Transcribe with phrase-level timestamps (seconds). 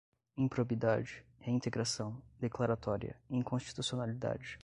[0.39, 4.59] improbidade, reintegração, declaratória, inconstitucionalidade